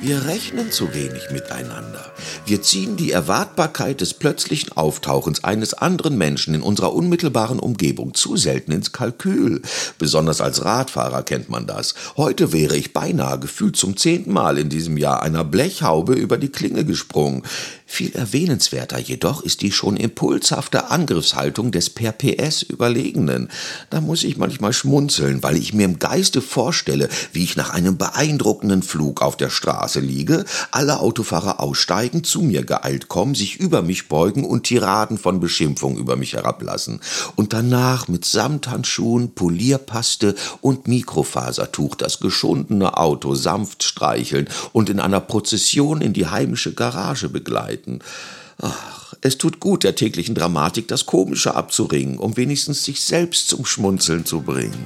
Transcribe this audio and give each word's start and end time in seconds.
Wir 0.00 0.26
rechnen 0.26 0.70
zu 0.70 0.94
wenig 0.94 1.30
miteinander. 1.32 2.12
Wir 2.46 2.62
ziehen 2.62 2.96
die 2.96 3.10
Erwartbarkeit 3.10 4.00
des 4.00 4.14
plötzlichen 4.14 4.70
Auftauchens 4.72 5.42
eines 5.42 5.74
anderen 5.74 6.16
Menschen 6.16 6.54
in 6.54 6.62
unserer 6.62 6.92
unmittelbaren 6.92 7.58
Umgebung 7.58 8.14
zu 8.14 8.36
selten 8.36 8.70
ins 8.70 8.92
Kalkül. 8.92 9.60
Besonders 9.98 10.40
als 10.40 10.64
Radfahrer 10.64 11.24
kennt 11.24 11.48
man 11.48 11.66
das. 11.66 11.94
Heute 12.16 12.52
wäre 12.52 12.76
ich 12.76 12.92
beinahe 12.92 13.40
gefühlt 13.40 13.76
zum 13.76 13.96
zehnten 13.96 14.32
Mal 14.32 14.58
in 14.58 14.68
diesem 14.68 14.98
Jahr 14.98 15.20
einer 15.20 15.42
Blechhaube 15.42 16.14
über 16.14 16.38
die 16.38 16.50
Klinge 16.50 16.84
gesprungen. 16.84 17.42
Viel 17.84 18.14
erwähnenswerter 18.14 18.98
jedoch 18.98 19.42
ist 19.42 19.62
die 19.62 19.72
schon 19.72 19.96
impulshafte 19.96 20.90
Angriffshaltung 20.90 21.72
des 21.72 21.90
per 21.90 22.12
PS 22.12 22.62
Überlegenen. 22.62 23.48
Da 23.90 24.00
muss 24.00 24.22
ich 24.22 24.36
manchmal 24.36 24.72
schmunzeln, 24.72 25.42
weil 25.42 25.56
ich 25.56 25.72
mir 25.72 25.86
im 25.86 25.98
Geiste 25.98 26.40
vorstelle, 26.40 27.08
wie 27.32 27.42
ich 27.42 27.56
nach 27.56 27.70
einem 27.70 27.96
beeindruckenden 27.96 28.82
Flug 28.82 29.22
auf 29.22 29.36
der 29.36 29.50
Straße 29.50 29.87
liege, 29.96 30.44
alle 30.70 31.00
Autofahrer 31.00 31.60
aussteigen, 31.60 32.24
zu 32.24 32.42
mir 32.42 32.64
geeilt 32.64 33.08
kommen, 33.08 33.34
sich 33.34 33.56
über 33.56 33.82
mich 33.82 34.08
beugen 34.08 34.44
und 34.44 34.64
Tiraden 34.64 35.18
von 35.18 35.40
Beschimpfung 35.40 35.96
über 35.96 36.16
mich 36.16 36.34
herablassen. 36.34 37.00
Und 37.36 37.52
danach 37.52 38.08
mit 38.08 38.24
Samthandschuhen, 38.24 39.34
Polierpaste 39.34 40.34
und 40.60 40.88
Mikrofasertuch 40.88 41.94
das 41.94 42.20
geschundene 42.20 42.96
Auto 42.96 43.34
sanft 43.34 43.82
streicheln 43.82 44.48
und 44.72 44.90
in 44.90 45.00
einer 45.00 45.20
Prozession 45.20 46.00
in 46.00 46.12
die 46.12 46.26
heimische 46.26 46.74
Garage 46.74 47.28
begleiten. 47.28 48.00
Ach, 48.60 49.14
es 49.20 49.38
tut 49.38 49.60
gut, 49.60 49.84
der 49.84 49.94
täglichen 49.94 50.34
Dramatik 50.34 50.88
das 50.88 51.06
Komische 51.06 51.54
abzuringen, 51.54 52.18
um 52.18 52.36
wenigstens 52.36 52.84
sich 52.84 53.00
selbst 53.00 53.48
zum 53.48 53.64
Schmunzeln 53.64 54.24
zu 54.24 54.42
bringen. 54.42 54.84